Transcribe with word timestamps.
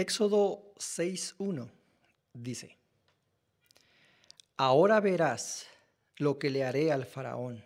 Éxodo 0.00 0.72
6.1 0.78 1.68
dice, 2.32 2.78
Ahora 4.56 4.98
verás 4.98 5.66
lo 6.16 6.38
que 6.38 6.48
le 6.48 6.64
haré 6.64 6.90
al 6.90 7.04
faraón. 7.04 7.62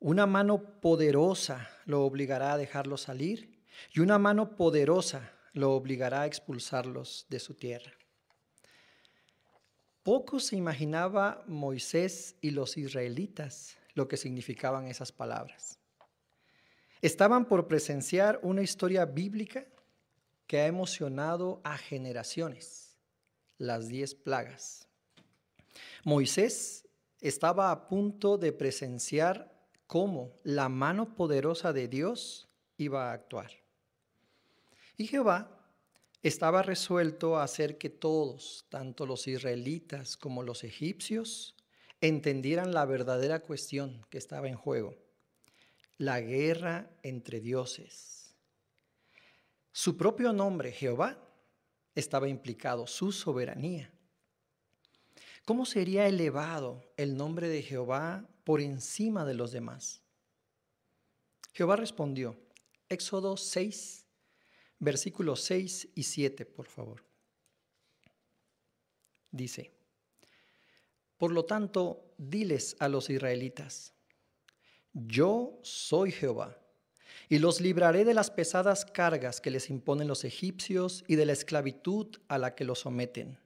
Una 0.00 0.24
mano 0.24 0.80
poderosa 0.80 1.68
lo 1.84 2.06
obligará 2.06 2.54
a 2.54 2.56
dejarlo 2.56 2.96
salir 2.96 3.62
y 3.92 4.00
una 4.00 4.18
mano 4.18 4.56
poderosa 4.56 5.30
lo 5.52 5.74
obligará 5.74 6.22
a 6.22 6.26
expulsarlos 6.26 7.26
de 7.28 7.38
su 7.38 7.52
tierra. 7.52 7.92
Poco 10.02 10.40
se 10.40 10.56
imaginaba 10.56 11.44
Moisés 11.46 12.36
y 12.40 12.50
los 12.52 12.78
israelitas 12.78 13.76
lo 13.92 14.08
que 14.08 14.16
significaban 14.16 14.86
esas 14.86 15.12
palabras. 15.12 15.78
Estaban 17.02 17.44
por 17.44 17.68
presenciar 17.68 18.40
una 18.42 18.62
historia 18.62 19.04
bíblica 19.04 19.66
que 20.54 20.60
ha 20.60 20.68
emocionado 20.68 21.60
a 21.64 21.76
generaciones, 21.76 22.96
las 23.58 23.88
diez 23.88 24.14
plagas. 24.14 24.86
Moisés 26.04 26.86
estaba 27.20 27.72
a 27.72 27.88
punto 27.88 28.38
de 28.38 28.52
presenciar 28.52 29.52
cómo 29.88 30.32
la 30.44 30.68
mano 30.68 31.16
poderosa 31.16 31.72
de 31.72 31.88
Dios 31.88 32.46
iba 32.76 33.10
a 33.10 33.14
actuar. 33.14 33.50
Y 34.96 35.08
Jehová 35.08 35.60
estaba 36.22 36.62
resuelto 36.62 37.36
a 37.36 37.42
hacer 37.42 37.76
que 37.76 37.90
todos, 37.90 38.64
tanto 38.68 39.06
los 39.06 39.26
israelitas 39.26 40.16
como 40.16 40.44
los 40.44 40.62
egipcios, 40.62 41.56
entendieran 42.00 42.72
la 42.72 42.84
verdadera 42.84 43.40
cuestión 43.40 44.06
que 44.08 44.18
estaba 44.18 44.46
en 44.46 44.54
juego, 44.54 44.94
la 45.98 46.20
guerra 46.20 46.88
entre 47.02 47.40
dioses. 47.40 48.23
Su 49.76 49.96
propio 49.96 50.32
nombre, 50.32 50.70
Jehová, 50.70 51.18
estaba 51.96 52.28
implicado, 52.28 52.86
su 52.86 53.10
soberanía. 53.10 53.90
¿Cómo 55.44 55.66
sería 55.66 56.06
elevado 56.06 56.94
el 56.96 57.16
nombre 57.16 57.48
de 57.48 57.60
Jehová 57.60 58.24
por 58.44 58.60
encima 58.60 59.24
de 59.24 59.34
los 59.34 59.50
demás? 59.50 60.00
Jehová 61.52 61.74
respondió, 61.74 62.38
Éxodo 62.88 63.36
6, 63.36 64.06
versículos 64.78 65.42
6 65.42 65.88
y 65.96 66.04
7, 66.04 66.46
por 66.46 66.66
favor. 66.66 67.04
Dice, 69.32 69.72
por 71.16 71.32
lo 71.32 71.46
tanto, 71.46 72.14
diles 72.16 72.76
a 72.78 72.86
los 72.86 73.10
israelitas, 73.10 73.92
yo 74.92 75.58
soy 75.64 76.12
Jehová, 76.12 76.63
y 77.28 77.38
los 77.38 77.60
libraré 77.60 78.04
de 78.04 78.14
las 78.14 78.30
pesadas 78.30 78.84
cargas 78.84 79.40
que 79.40 79.50
les 79.50 79.70
imponen 79.70 80.08
los 80.08 80.24
egipcios 80.24 81.04
y 81.06 81.16
de 81.16 81.26
la 81.26 81.32
esclavitud 81.32 82.16
a 82.28 82.38
la 82.38 82.54
que 82.54 82.64
los 82.64 82.80
someten. 82.80 83.38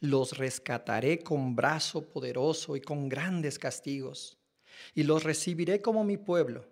Los 0.00 0.38
rescataré 0.38 1.20
con 1.20 1.56
brazo 1.56 2.02
poderoso 2.02 2.76
y 2.76 2.80
con 2.80 3.08
grandes 3.08 3.58
castigos, 3.58 4.38
y 4.94 5.02
los 5.02 5.24
recibiré 5.24 5.82
como 5.82 6.04
mi 6.04 6.16
pueblo, 6.16 6.66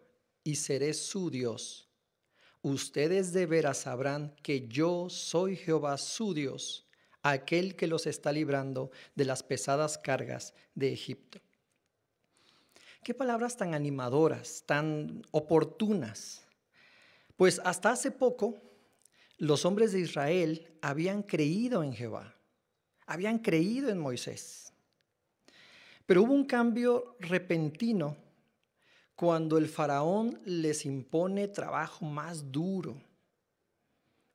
y 0.44 0.56
seré 0.56 0.94
su 0.94 1.30
Dios. 1.30 1.88
Ustedes 2.62 3.32
de 3.32 3.46
veras 3.46 3.78
sabrán 3.78 4.34
que 4.42 4.68
yo 4.68 5.08
soy 5.10 5.56
Jehová 5.56 5.98
su 5.98 6.34
Dios 6.34 6.86
aquel 7.32 7.76
que 7.76 7.86
los 7.86 8.06
está 8.06 8.32
librando 8.32 8.90
de 9.14 9.24
las 9.24 9.42
pesadas 9.42 9.98
cargas 9.98 10.54
de 10.74 10.92
Egipto. 10.92 11.40
Qué 13.06 13.14
palabras 13.14 13.56
tan 13.56 13.72
animadoras, 13.72 14.64
tan 14.66 15.22
oportunas. 15.30 16.44
Pues 17.36 17.60
hasta 17.64 17.90
hace 17.90 18.10
poco 18.10 18.60
los 19.38 19.64
hombres 19.64 19.92
de 19.92 20.00
Israel 20.00 20.76
habían 20.82 21.22
creído 21.22 21.84
en 21.84 21.92
Jehová, 21.92 22.34
habían 23.06 23.38
creído 23.38 23.90
en 23.90 24.00
Moisés. 24.00 24.72
Pero 26.04 26.24
hubo 26.24 26.32
un 26.32 26.46
cambio 26.46 27.16
repentino 27.20 28.16
cuando 29.14 29.56
el 29.56 29.68
faraón 29.68 30.40
les 30.44 30.84
impone 30.84 31.46
trabajo 31.46 32.04
más 32.04 32.50
duro, 32.50 33.00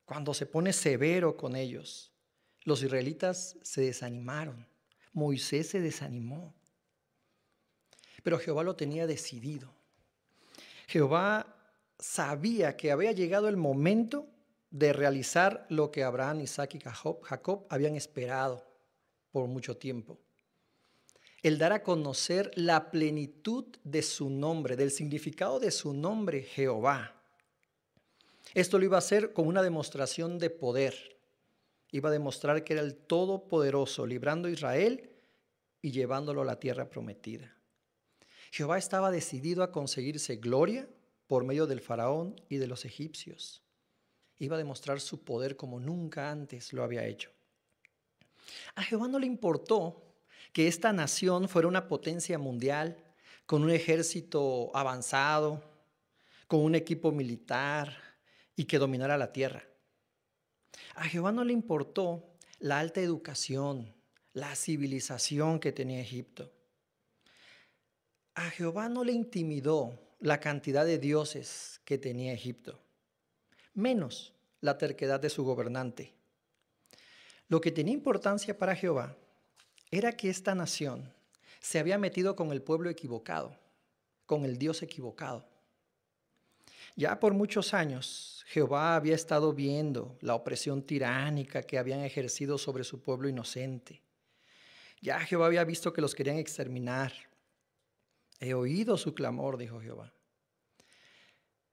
cuando 0.06 0.32
se 0.32 0.46
pone 0.46 0.72
severo 0.72 1.36
con 1.36 1.56
ellos. 1.56 2.10
Los 2.62 2.82
israelitas 2.82 3.54
se 3.60 3.82
desanimaron. 3.82 4.66
Moisés 5.12 5.68
se 5.68 5.82
desanimó. 5.82 6.54
Pero 8.22 8.38
Jehová 8.38 8.62
lo 8.62 8.76
tenía 8.76 9.06
decidido. 9.06 9.72
Jehová 10.86 11.56
sabía 11.98 12.76
que 12.76 12.92
había 12.92 13.12
llegado 13.12 13.48
el 13.48 13.56
momento 13.56 14.26
de 14.70 14.92
realizar 14.92 15.66
lo 15.68 15.90
que 15.90 16.02
Abraham, 16.02 16.40
Isaac 16.40 16.74
y 16.74 16.80
Jacob, 16.80 17.66
habían 17.68 17.96
esperado 17.96 18.64
por 19.30 19.46
mucho 19.46 19.76
tiempo. 19.76 20.18
El 21.42 21.58
dar 21.58 21.72
a 21.72 21.82
conocer 21.82 22.50
la 22.54 22.90
plenitud 22.90 23.64
de 23.82 24.02
su 24.02 24.30
nombre, 24.30 24.76
del 24.76 24.90
significado 24.90 25.58
de 25.58 25.70
su 25.70 25.92
nombre, 25.92 26.42
Jehová. 26.42 27.14
Esto 28.54 28.78
lo 28.78 28.84
iba 28.84 28.96
a 28.96 28.98
hacer 28.98 29.32
con 29.32 29.48
una 29.48 29.62
demostración 29.62 30.38
de 30.38 30.50
poder 30.50 31.12
iba 31.92 32.08
a 32.08 32.12
demostrar 32.12 32.64
que 32.64 32.72
era 32.72 32.82
el 32.82 32.96
Todopoderoso, 32.96 34.06
librando 34.06 34.48
a 34.48 34.50
Israel 34.50 35.10
y 35.80 35.92
llevándolo 35.92 36.40
a 36.40 36.46
la 36.46 36.58
tierra 36.58 36.88
prometida. 36.88 37.54
Jehová 38.52 38.76
estaba 38.76 39.10
decidido 39.10 39.62
a 39.62 39.72
conseguirse 39.72 40.36
gloria 40.36 40.86
por 41.26 41.42
medio 41.42 41.66
del 41.66 41.80
faraón 41.80 42.38
y 42.50 42.58
de 42.58 42.66
los 42.66 42.84
egipcios. 42.84 43.62
Iba 44.38 44.56
a 44.56 44.58
demostrar 44.58 45.00
su 45.00 45.24
poder 45.24 45.56
como 45.56 45.80
nunca 45.80 46.30
antes 46.30 46.74
lo 46.74 46.84
había 46.84 47.06
hecho. 47.06 47.30
A 48.74 48.82
Jehová 48.82 49.08
no 49.08 49.18
le 49.18 49.26
importó 49.26 50.02
que 50.52 50.68
esta 50.68 50.92
nación 50.92 51.48
fuera 51.48 51.66
una 51.66 51.88
potencia 51.88 52.38
mundial, 52.38 53.02
con 53.46 53.64
un 53.64 53.70
ejército 53.70 54.70
avanzado, 54.76 55.62
con 56.46 56.60
un 56.60 56.74
equipo 56.74 57.10
militar 57.10 57.96
y 58.54 58.66
que 58.66 58.78
dominara 58.78 59.16
la 59.16 59.32
tierra. 59.32 59.64
A 60.94 61.04
Jehová 61.04 61.32
no 61.32 61.42
le 61.42 61.54
importó 61.54 62.34
la 62.58 62.80
alta 62.80 63.00
educación, 63.00 63.94
la 64.34 64.54
civilización 64.56 65.58
que 65.58 65.72
tenía 65.72 66.02
Egipto. 66.02 66.52
A 68.34 68.50
Jehová 68.50 68.88
no 68.88 69.04
le 69.04 69.12
intimidó 69.12 69.98
la 70.18 70.40
cantidad 70.40 70.86
de 70.86 70.98
dioses 70.98 71.80
que 71.84 71.98
tenía 71.98 72.32
Egipto, 72.32 72.78
menos 73.74 74.32
la 74.60 74.78
terquedad 74.78 75.20
de 75.20 75.28
su 75.28 75.44
gobernante. 75.44 76.14
Lo 77.48 77.60
que 77.60 77.72
tenía 77.72 77.92
importancia 77.92 78.56
para 78.56 78.74
Jehová 78.74 79.16
era 79.90 80.12
que 80.12 80.30
esta 80.30 80.54
nación 80.54 81.12
se 81.60 81.78
había 81.78 81.98
metido 81.98 82.34
con 82.34 82.52
el 82.52 82.62
pueblo 82.62 82.88
equivocado, 82.88 83.58
con 84.24 84.44
el 84.44 84.56
Dios 84.56 84.82
equivocado. 84.82 85.46
Ya 86.96 87.20
por 87.20 87.34
muchos 87.34 87.74
años 87.74 88.44
Jehová 88.46 88.96
había 88.96 89.14
estado 89.14 89.52
viendo 89.52 90.16
la 90.20 90.34
opresión 90.34 90.82
tiránica 90.82 91.62
que 91.62 91.78
habían 91.78 92.00
ejercido 92.00 92.56
sobre 92.56 92.84
su 92.84 93.02
pueblo 93.02 93.28
inocente. 93.28 94.00
Ya 95.00 95.20
Jehová 95.20 95.46
había 95.46 95.64
visto 95.64 95.92
que 95.92 96.00
los 96.00 96.14
querían 96.14 96.38
exterminar. 96.38 97.12
He 98.42 98.54
oído 98.54 98.98
su 98.98 99.14
clamor, 99.14 99.56
dijo 99.56 99.80
Jehová. 99.80 100.12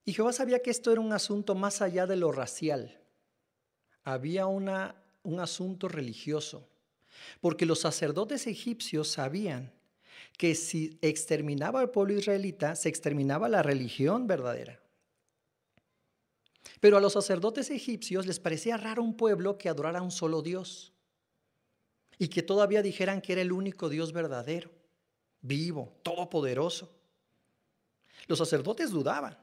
Y 0.05 0.13
Jehová 0.13 0.31
sabía 0.33 0.61
que 0.61 0.69
esto 0.69 0.91
era 0.91 1.01
un 1.01 1.11
asunto 1.11 1.55
más 1.55 1.81
allá 1.81 2.05
de 2.05 2.15
lo 2.15 2.31
racial. 2.31 3.01
Había 4.03 4.45
una, 4.45 4.95
un 5.23 5.39
asunto 5.39 5.87
religioso, 5.87 6.69
porque 7.41 7.65
los 7.65 7.79
sacerdotes 7.79 8.45
egipcios 8.45 9.07
sabían 9.07 9.73
que 10.37 10.53
si 10.53 10.99
exterminaba 11.01 11.79
al 11.79 11.89
pueblo 11.89 12.13
israelita, 12.13 12.75
se 12.75 12.87
exterminaba 12.87 13.49
la 13.49 13.63
religión 13.63 14.27
verdadera. 14.27 14.79
Pero 16.79 16.97
a 16.97 17.01
los 17.01 17.13
sacerdotes 17.13 17.71
egipcios 17.71 18.27
les 18.27 18.39
parecía 18.39 18.77
raro 18.77 19.01
un 19.01 19.17
pueblo 19.17 19.57
que 19.57 19.69
adorara 19.69 19.99
a 19.99 20.03
un 20.03 20.11
solo 20.11 20.43
Dios 20.43 20.93
y 22.19 22.27
que 22.27 22.43
todavía 22.43 22.83
dijeran 22.83 23.21
que 23.21 23.33
era 23.33 23.41
el 23.41 23.51
único 23.51 23.89
Dios 23.89 24.13
verdadero, 24.13 24.69
vivo, 25.41 25.93
todopoderoso. 26.03 26.89
Los 28.27 28.39
sacerdotes 28.39 28.91
dudaban. 28.91 29.37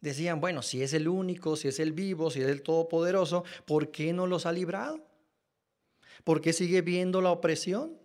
Decían, 0.00 0.40
bueno, 0.40 0.62
si 0.62 0.82
es 0.82 0.94
el 0.94 1.08
único, 1.08 1.56
si 1.56 1.68
es 1.68 1.78
el 1.78 1.92
vivo, 1.92 2.30
si 2.30 2.40
es 2.40 2.48
el 2.48 2.62
todopoderoso, 2.62 3.44
¿por 3.66 3.90
qué 3.90 4.12
no 4.12 4.26
los 4.26 4.46
ha 4.46 4.52
librado? 4.52 5.00
¿Por 6.24 6.40
qué 6.40 6.52
sigue 6.52 6.80
viendo 6.80 7.20
la 7.20 7.32
opresión? 7.32 7.98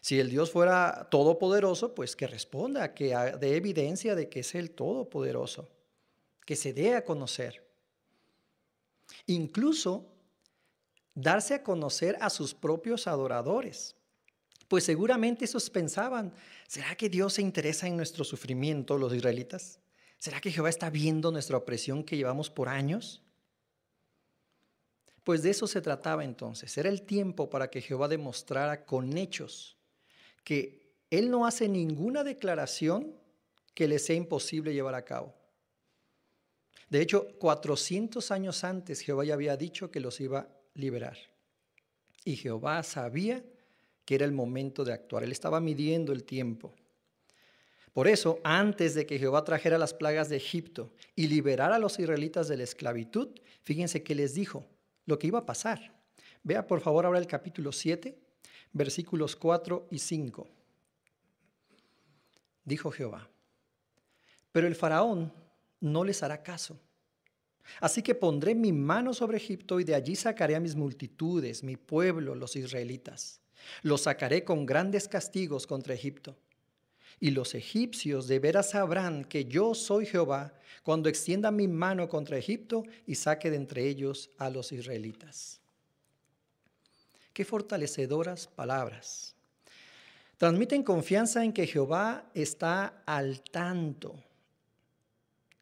Si 0.00 0.18
el 0.18 0.30
Dios 0.30 0.50
fuera 0.50 1.08
todopoderoso, 1.10 1.94
pues 1.94 2.16
que 2.16 2.26
responda, 2.26 2.94
que 2.94 3.14
dé 3.40 3.56
evidencia 3.56 4.14
de 4.14 4.28
que 4.28 4.40
es 4.40 4.54
el 4.54 4.70
todopoderoso 4.70 5.70
que 6.44 6.56
se 6.56 6.72
dé 6.72 6.94
a 6.94 7.04
conocer. 7.04 7.66
Incluso 9.26 10.06
darse 11.14 11.54
a 11.54 11.62
conocer 11.62 12.16
a 12.20 12.30
sus 12.30 12.54
propios 12.54 13.06
adoradores. 13.06 13.96
Pues 14.74 14.82
seguramente 14.82 15.44
esos 15.44 15.70
pensaban, 15.70 16.32
¿será 16.66 16.96
que 16.96 17.08
Dios 17.08 17.34
se 17.34 17.42
interesa 17.42 17.86
en 17.86 17.96
nuestro 17.96 18.24
sufrimiento, 18.24 18.98
los 18.98 19.14
israelitas? 19.14 19.78
¿Será 20.18 20.40
que 20.40 20.50
Jehová 20.50 20.68
está 20.68 20.90
viendo 20.90 21.30
nuestra 21.30 21.56
opresión 21.56 22.02
que 22.02 22.16
llevamos 22.16 22.50
por 22.50 22.68
años? 22.68 23.22
Pues 25.22 25.44
de 25.44 25.50
eso 25.50 25.68
se 25.68 25.80
trataba 25.80 26.24
entonces. 26.24 26.76
Era 26.76 26.88
el 26.88 27.02
tiempo 27.02 27.48
para 27.48 27.70
que 27.70 27.82
Jehová 27.82 28.08
demostrara 28.08 28.84
con 28.84 29.16
hechos 29.16 29.76
que 30.42 30.96
Él 31.08 31.30
no 31.30 31.46
hace 31.46 31.68
ninguna 31.68 32.24
declaración 32.24 33.14
que 33.74 33.86
le 33.86 34.00
sea 34.00 34.16
imposible 34.16 34.74
llevar 34.74 34.96
a 34.96 35.04
cabo. 35.04 35.36
De 36.90 37.00
hecho, 37.00 37.28
400 37.38 38.28
años 38.32 38.64
antes 38.64 39.02
Jehová 39.02 39.24
ya 39.24 39.34
había 39.34 39.56
dicho 39.56 39.92
que 39.92 40.00
los 40.00 40.20
iba 40.20 40.40
a 40.40 40.48
liberar. 40.74 41.16
Y 42.24 42.34
Jehová 42.34 42.82
sabía 42.82 43.44
que 44.04 44.14
era 44.14 44.24
el 44.24 44.32
momento 44.32 44.84
de 44.84 44.92
actuar. 44.92 45.24
Él 45.24 45.32
estaba 45.32 45.60
midiendo 45.60 46.12
el 46.12 46.24
tiempo. 46.24 46.74
Por 47.92 48.08
eso, 48.08 48.40
antes 48.42 48.94
de 48.94 49.06
que 49.06 49.18
Jehová 49.18 49.44
trajera 49.44 49.78
las 49.78 49.94
plagas 49.94 50.28
de 50.28 50.36
Egipto 50.36 50.92
y 51.14 51.28
liberara 51.28 51.76
a 51.76 51.78
los 51.78 51.98
israelitas 51.98 52.48
de 52.48 52.56
la 52.56 52.64
esclavitud, 52.64 53.28
fíjense 53.62 54.02
que 54.02 54.16
les 54.16 54.34
dijo 54.34 54.66
lo 55.06 55.18
que 55.18 55.28
iba 55.28 55.38
a 55.38 55.46
pasar. 55.46 55.94
Vea 56.42 56.66
por 56.66 56.80
favor 56.80 57.06
ahora 57.06 57.20
el 57.20 57.28
capítulo 57.28 57.70
7, 57.70 58.18
versículos 58.72 59.36
4 59.36 59.86
y 59.90 59.98
5. 60.00 60.48
Dijo 62.64 62.90
Jehová, 62.90 63.28
pero 64.50 64.66
el 64.66 64.74
faraón 64.74 65.32
no 65.80 66.02
les 66.02 66.22
hará 66.22 66.42
caso. 66.42 66.80
Así 67.80 68.02
que 68.02 68.14
pondré 68.14 68.54
mi 68.54 68.72
mano 68.72 69.14
sobre 69.14 69.36
Egipto 69.36 69.78
y 69.78 69.84
de 69.84 69.94
allí 69.94 70.16
sacaré 70.16 70.56
a 70.56 70.60
mis 70.60 70.74
multitudes, 70.74 71.62
mi 71.62 71.76
pueblo, 71.76 72.34
los 72.34 72.56
israelitas. 72.56 73.40
Los 73.82 74.02
sacaré 74.02 74.44
con 74.44 74.66
grandes 74.66 75.08
castigos 75.08 75.66
contra 75.66 75.94
Egipto 75.94 76.36
y 77.20 77.30
los 77.30 77.54
egipcios 77.54 78.26
de 78.28 78.38
veras 78.38 78.70
sabrán 78.70 79.24
que 79.24 79.44
yo 79.46 79.74
soy 79.74 80.06
Jehová 80.06 80.52
cuando 80.82 81.08
extienda 81.08 81.50
mi 81.50 81.68
mano 81.68 82.08
contra 82.08 82.36
Egipto 82.36 82.84
y 83.06 83.14
saque 83.14 83.50
de 83.50 83.56
entre 83.56 83.86
ellos 83.86 84.30
a 84.38 84.50
los 84.50 84.72
israelitas. 84.72 85.60
Qué 87.32 87.44
fortalecedoras 87.44 88.46
palabras. 88.46 89.34
Transmiten 90.36 90.82
confianza 90.82 91.44
en 91.44 91.52
que 91.52 91.66
Jehová 91.66 92.30
está 92.34 93.02
al 93.06 93.40
tanto 93.42 94.22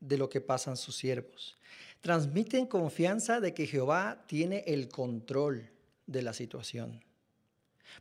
de 0.00 0.18
lo 0.18 0.28
que 0.28 0.40
pasan 0.40 0.76
sus 0.76 0.96
siervos. 0.96 1.56
Transmiten 2.00 2.66
confianza 2.66 3.40
de 3.40 3.54
que 3.54 3.66
Jehová 3.66 4.24
tiene 4.26 4.64
el 4.66 4.88
control 4.88 5.70
de 6.06 6.22
la 6.22 6.32
situación. 6.32 7.00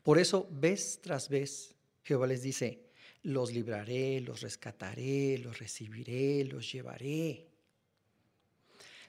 Por 0.03 0.17
eso, 0.17 0.47
vez 0.51 0.99
tras 1.01 1.29
vez, 1.29 1.75
Jehová 2.03 2.27
les 2.27 2.41
dice, 2.41 2.91
los 3.23 3.51
libraré, 3.51 4.19
los 4.21 4.41
rescataré, 4.41 5.37
los 5.37 5.59
recibiré, 5.59 6.43
los 6.45 6.71
llevaré. 6.71 7.47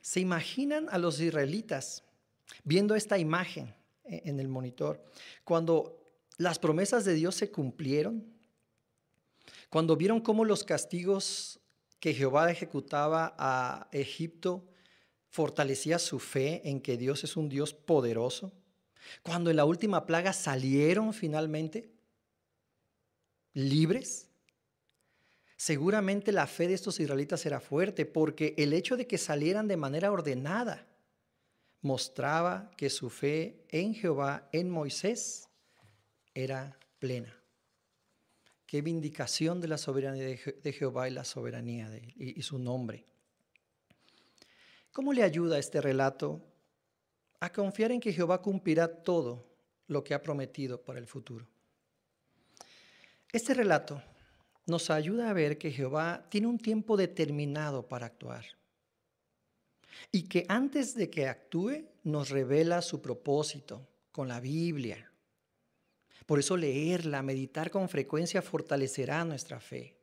¿Se 0.01 0.21
imaginan 0.21 0.89
a 0.91 0.99
los 0.99 1.21
israelitas 1.21 2.05
viendo 2.65 2.95
esta 2.95 3.19
imagen 3.19 3.75
en 4.05 4.41
el 4.41 4.49
monitor? 4.49 5.03
Cuando 5.45 5.99
las 6.37 6.59
promesas 6.59 7.05
de 7.05 7.15
Dios 7.15 7.37
se 7.37 7.51
cumplieron, 7.51 8.25
cuando 9.71 9.97
vieron 9.97 10.21
cómo 10.21 10.45
los 10.45 10.65
castigos 10.65 11.61
que 11.99 12.13
Jehová 12.13 12.51
ejecutaba 12.51 13.35
a 13.39 13.89
Egipto 13.93 14.69
fortalecía 15.31 15.99
su 15.99 16.19
fe 16.19 16.61
en 16.69 16.81
que 16.81 16.99
Dios 16.99 17.25
es 17.25 17.37
un 17.37 17.49
Dios 17.49 17.73
poderoso, 17.73 18.53
cuando 19.23 19.51
en 19.51 19.57
la 19.57 19.65
última 19.65 20.07
plaga 20.07 20.33
salieron 20.33 21.13
finalmente, 21.13 21.91
libres, 23.55 24.29
seguramente 25.57 26.33
la 26.33 26.47
fe 26.47 26.69
de 26.69 26.75
estos 26.75 27.01
israelitas 27.01 27.45
era 27.47 27.61
fuerte 27.61 28.07
porque 28.07 28.55
el 28.59 28.73
hecho 28.73 28.97
de 28.97 29.07
que 29.07 29.19
salieran 29.19 29.69
de 29.69 29.77
manera 29.77 30.11
ordenada 30.11 30.87
mostraba 31.81 32.71
que 32.77 32.91
su 32.91 33.11
fe 33.11 33.65
en 33.69 33.95
Jehová, 33.95 34.49
en 34.53 34.71
Moisés, 34.71 35.49
era 36.35 36.79
plena. 36.99 37.37
Qué 38.67 38.81
vindicación 38.81 39.61
de 39.61 39.69
la 39.69 39.77
soberanía 39.77 40.25
de 40.27 40.73
Jehová 40.73 41.09
y 41.09 41.13
la 41.13 41.25
soberanía 41.25 41.91
de 41.91 41.99
él 41.99 42.15
y 42.17 42.43
su 42.43 42.59
nombre. 42.59 43.05
¿Cómo 44.93 45.13
le 45.13 45.23
ayuda 45.23 45.59
este 45.59 45.81
relato 45.81 46.52
a 47.43 47.53
confiar 47.53 47.91
en 47.91 47.99
que 47.99 48.13
Jehová 48.13 48.41
cumplirá 48.41 48.87
todo 48.87 49.45
lo 49.89 50.05
que 50.05 50.15
ha 50.15 50.23
prometido 50.23 50.81
para 50.81 51.01
el 51.01 51.09
futuro? 51.09 51.49
Este 53.33 53.53
relato 53.53 54.01
nos 54.67 54.91
ayuda 54.91 55.29
a 55.29 55.33
ver 55.33 55.59
que 55.59 55.73
Jehová 55.73 56.25
tiene 56.29 56.47
un 56.47 56.59
tiempo 56.59 56.97
determinado 56.97 57.89
para 57.89 58.07
actuar 58.07 58.45
y 60.13 60.29
que 60.29 60.47
antes 60.49 60.95
de 60.95 61.11
que 61.11 61.27
actúe 61.27 61.85
nos 62.05 62.31
revela 62.31 62.81
su 62.81 63.03
propósito 63.03 63.89
con 64.13 64.29
la 64.29 64.39
Biblia. 64.39 65.11
Por 66.27 66.39
eso 66.39 66.57
leerla, 66.57 67.23
meditar 67.23 67.73
con 67.73 67.89
frecuencia 67.89 68.41
fortalecerá 68.41 69.25
nuestra 69.25 69.59
fe. 69.59 69.97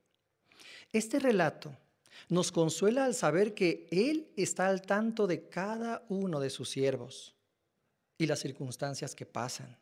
Este 0.91 1.19
relato 1.19 1.73
nos 2.27 2.51
consuela 2.51 3.05
al 3.05 3.15
saber 3.15 3.53
que 3.53 3.87
Él 3.91 4.27
está 4.35 4.67
al 4.67 4.81
tanto 4.81 5.27
de 5.27 5.47
cada 5.47 6.03
uno 6.09 6.39
de 6.39 6.49
sus 6.49 6.69
siervos 6.69 7.35
y 8.17 8.27
las 8.27 8.39
circunstancias 8.39 9.15
que 9.15 9.25
pasan. 9.25 9.77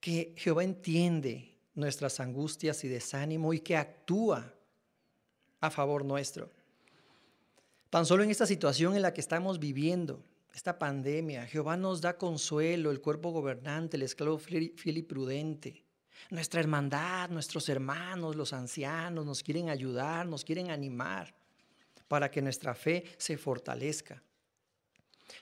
Que 0.00 0.34
Jehová 0.36 0.64
entiende 0.64 1.58
nuestras 1.74 2.20
angustias 2.20 2.84
y 2.84 2.88
desánimo 2.88 3.52
y 3.52 3.60
que 3.60 3.76
actúa 3.76 4.54
a 5.60 5.70
favor 5.70 6.04
nuestro. 6.04 6.50
Tan 7.90 8.06
solo 8.06 8.22
en 8.22 8.30
esta 8.30 8.46
situación 8.46 8.96
en 8.96 9.02
la 9.02 9.12
que 9.12 9.20
estamos 9.20 9.58
viviendo, 9.58 10.22
esta 10.54 10.78
pandemia, 10.78 11.46
Jehová 11.46 11.76
nos 11.76 12.00
da 12.00 12.18
consuelo, 12.18 12.90
el 12.90 13.00
cuerpo 13.00 13.30
gobernante, 13.30 13.96
el 13.96 14.02
esclavo 14.02 14.38
fiel 14.38 14.72
y 14.84 15.02
prudente. 15.02 15.84
Nuestra 16.30 16.60
hermandad, 16.60 17.30
nuestros 17.30 17.68
hermanos, 17.68 18.36
los 18.36 18.52
ancianos 18.52 19.26
nos 19.26 19.42
quieren 19.42 19.68
ayudar, 19.68 20.26
nos 20.26 20.44
quieren 20.44 20.70
animar 20.70 21.34
para 22.08 22.30
que 22.30 22.42
nuestra 22.42 22.74
fe 22.74 23.04
se 23.18 23.36
fortalezca. 23.36 24.22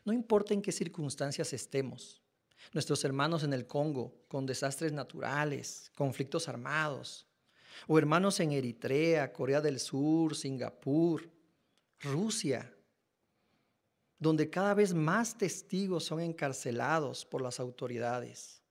No 0.04 0.12
importa 0.12 0.54
en 0.54 0.62
qué 0.62 0.72
circunstancias 0.72 1.52
estemos, 1.52 2.20
nuestros 2.72 3.04
hermanos 3.04 3.42
en 3.42 3.52
el 3.52 3.66
Congo 3.66 4.14
con 4.28 4.46
desastres 4.46 4.92
naturales, 4.92 5.90
conflictos 5.94 6.48
armados, 6.48 7.26
o 7.86 7.98
hermanos 7.98 8.40
en 8.40 8.52
Eritrea, 8.52 9.32
Corea 9.32 9.60
del 9.60 9.80
Sur, 9.80 10.36
Singapur, 10.36 11.28
Rusia, 12.00 12.72
donde 14.18 14.50
cada 14.50 14.74
vez 14.74 14.92
más 14.92 15.36
testigos 15.36 16.04
son 16.04 16.20
encarcelados 16.20 17.24
por 17.24 17.40
las 17.40 17.58
autoridades. 17.58 18.62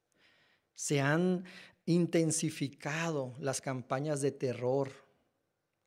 Se 0.76 1.02
han 1.02 1.44
intensificado 1.90 3.36
las 3.40 3.62
campañas 3.62 4.22
de 4.22 4.32
terror 4.32 4.92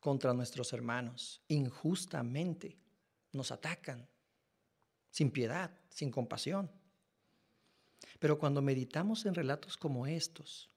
contra 0.01 0.35
nuestros 0.35 0.73
hermanos. 0.73 1.41
Injustamente 1.47 2.77
nos 3.31 3.53
atacan, 3.53 4.09
sin 5.13 5.31
piedad, 5.31 5.71
sin 5.91 6.11
compasión. 6.11 6.69
Pero 8.19 8.37
cuando 8.37 8.61
meditamos 8.61 9.27
en 9.27 9.35
relatos 9.37 9.77
como 9.77 10.09
estos, 10.09 10.69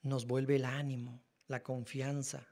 nos 0.00 0.26
vuelve 0.26 0.56
el 0.56 0.64
ánimo, 0.64 1.22
la 1.46 1.62
confianza. 1.62 2.46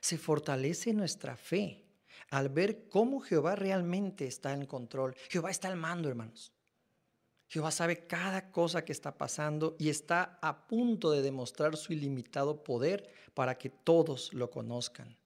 Se 0.00 0.16
fortalece 0.16 0.92
nuestra 0.92 1.36
fe 1.36 1.86
al 2.28 2.50
ver 2.50 2.86
cómo 2.88 3.18
Jehová 3.18 3.56
realmente 3.56 4.28
está 4.28 4.52
en 4.52 4.64
control. 4.64 5.16
Jehová 5.28 5.50
está 5.50 5.66
al 5.66 5.76
mando, 5.76 6.08
hermanos. 6.08 6.52
Jehová 7.50 7.72
sabe 7.72 8.06
cada 8.06 8.52
cosa 8.52 8.84
que 8.84 8.92
está 8.92 9.18
pasando 9.18 9.74
y 9.76 9.88
está 9.88 10.38
a 10.40 10.68
punto 10.68 11.10
de 11.10 11.20
demostrar 11.20 11.76
su 11.76 11.92
ilimitado 11.92 12.62
poder 12.62 13.10
para 13.34 13.58
que 13.58 13.70
todos 13.70 14.32
lo 14.32 14.50
conozcan. 14.50 15.16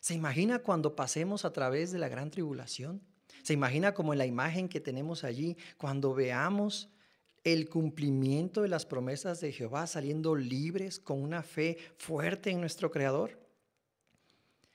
¿Se 0.00 0.14
imagina 0.14 0.60
cuando 0.60 0.96
pasemos 0.96 1.44
a 1.44 1.52
través 1.52 1.92
de 1.92 1.98
la 1.98 2.08
gran 2.08 2.30
tribulación? 2.30 3.02
¿Se 3.42 3.52
imagina 3.52 3.92
como 3.92 4.14
en 4.14 4.18
la 4.18 4.24
imagen 4.24 4.66
que 4.66 4.80
tenemos 4.80 5.24
allí, 5.24 5.58
cuando 5.76 6.14
veamos 6.14 6.88
el 7.42 7.68
cumplimiento 7.68 8.62
de 8.62 8.68
las 8.68 8.86
promesas 8.86 9.42
de 9.42 9.52
Jehová 9.52 9.86
saliendo 9.86 10.34
libres 10.34 10.98
con 10.98 11.22
una 11.22 11.42
fe 11.42 11.76
fuerte 11.98 12.48
en 12.48 12.60
nuestro 12.60 12.90
Creador? 12.90 13.38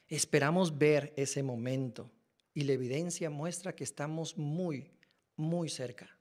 Esperamos 0.07 0.77
ver 0.77 1.12
ese 1.17 1.41
momento 1.41 2.12
y 2.53 2.65
la 2.65 2.74
evidencia 2.74 3.31
muestra 3.31 3.74
que 3.74 3.83
estamos 3.83 4.38
muy, 4.38 4.91
muy 5.36 5.69
cerca. 5.69 6.18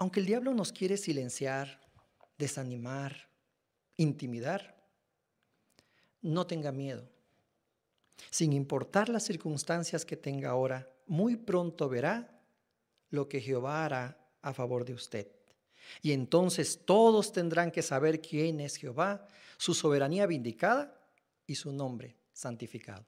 Aunque 0.00 0.18
el 0.18 0.26
diablo 0.26 0.52
nos 0.52 0.72
quiere 0.72 0.96
silenciar, 0.96 1.80
desanimar, 2.36 3.28
intimidar, 3.96 4.76
no 6.22 6.46
tenga 6.46 6.72
miedo 6.72 7.08
sin 8.28 8.52
importar 8.52 9.08
las 9.08 9.24
circunstancias 9.24 10.04
que 10.04 10.16
tenga 10.16 10.50
ahora, 10.50 10.88
muy 11.06 11.36
pronto 11.36 11.88
verá 11.88 12.40
lo 13.10 13.28
que 13.28 13.40
Jehová 13.40 13.84
hará 13.84 14.18
a 14.42 14.52
favor 14.52 14.84
de 14.84 14.94
usted. 14.94 15.28
Y 16.02 16.12
entonces 16.12 16.80
todos 16.84 17.32
tendrán 17.32 17.70
que 17.70 17.82
saber 17.82 18.20
quién 18.20 18.60
es 18.60 18.76
Jehová, 18.76 19.26
su 19.56 19.74
soberanía 19.74 20.26
vindicada 20.26 20.98
y 21.46 21.54
su 21.54 21.72
nombre 21.72 22.16
santificado. 22.32 23.06